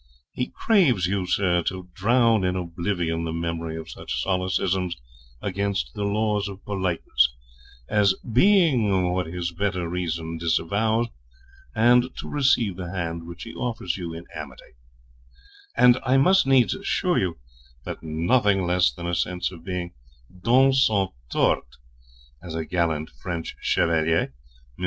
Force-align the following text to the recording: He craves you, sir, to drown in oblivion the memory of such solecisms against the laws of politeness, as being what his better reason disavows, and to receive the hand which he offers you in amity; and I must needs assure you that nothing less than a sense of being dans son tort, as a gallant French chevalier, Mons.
He 0.31 0.47
craves 0.47 1.05
you, 1.05 1.27
sir, 1.27 1.61
to 1.67 1.87
drown 1.93 2.43
in 2.43 2.55
oblivion 2.55 3.23
the 3.23 3.31
memory 3.31 3.77
of 3.77 3.87
such 3.87 4.23
solecisms 4.23 4.95
against 5.43 5.93
the 5.93 6.05
laws 6.05 6.47
of 6.47 6.65
politeness, 6.65 7.35
as 7.87 8.15
being 8.15 9.11
what 9.11 9.27
his 9.27 9.51
better 9.51 9.87
reason 9.87 10.39
disavows, 10.39 11.07
and 11.75 12.09
to 12.17 12.27
receive 12.27 12.77
the 12.77 12.89
hand 12.89 13.27
which 13.27 13.43
he 13.43 13.53
offers 13.53 13.95
you 13.95 14.11
in 14.11 14.25
amity; 14.35 14.73
and 15.77 15.99
I 16.03 16.17
must 16.17 16.47
needs 16.47 16.73
assure 16.73 17.19
you 17.19 17.37
that 17.85 18.01
nothing 18.01 18.65
less 18.65 18.91
than 18.91 19.05
a 19.05 19.13
sense 19.13 19.51
of 19.51 19.63
being 19.63 19.93
dans 20.43 20.83
son 20.87 21.09
tort, 21.31 21.75
as 22.41 22.55
a 22.55 22.65
gallant 22.65 23.11
French 23.11 23.55
chevalier, 23.61 24.33
Mons. 24.79 24.79